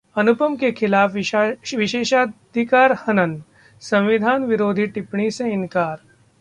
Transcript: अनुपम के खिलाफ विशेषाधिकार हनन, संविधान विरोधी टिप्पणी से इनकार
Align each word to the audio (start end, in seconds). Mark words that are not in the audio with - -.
अनुपम 0.15 0.55
के 0.55 0.71
खिलाफ 0.71 1.11
विशेषाधिकार 1.75 2.91
हनन, 3.07 3.41
संविधान 3.81 4.43
विरोधी 4.43 4.87
टिप्पणी 4.87 5.29
से 5.31 5.51
इनकार 5.53 5.99